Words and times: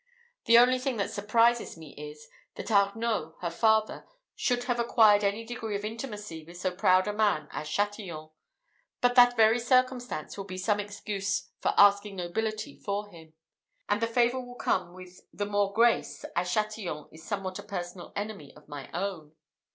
The 0.45 0.57
only 0.57 0.79
thing 0.79 0.97
that 0.97 1.11
surprises 1.11 1.77
me 1.77 1.93
is, 1.93 2.27
that 2.55 2.71
Arnault, 2.71 3.35
her 3.41 3.51
father, 3.51 4.07
should 4.35 4.63
have 4.63 4.79
acquired 4.79 5.23
any 5.23 5.45
degree 5.45 5.75
of 5.75 5.85
intimacy 5.85 6.43
with 6.43 6.57
so 6.57 6.71
proud 6.71 7.07
a 7.07 7.13
man 7.13 7.47
as 7.51 7.69
Chatillon; 7.69 8.31
but 8.99 9.13
that 9.13 9.37
very 9.37 9.59
circumstance 9.59 10.35
will 10.39 10.45
be 10.45 10.57
some 10.57 10.79
excuse 10.79 11.51
for 11.59 11.75
asking 11.77 12.15
nobility 12.15 12.75
for 12.75 13.09
him; 13.09 13.33
and 13.87 14.01
the 14.01 14.07
favour 14.07 14.39
will 14.43 14.55
come 14.55 14.95
with 14.95 15.21
the 15.31 15.45
more 15.45 15.71
grace, 15.71 16.25
as 16.35 16.51
Chatillon 16.51 17.07
is 17.11 17.23
somewhat 17.23 17.59
a 17.59 17.61
personal 17.61 18.11
enemy 18.15 18.51
of 18.55 18.67
my 18.67 18.89
own." 18.95 19.33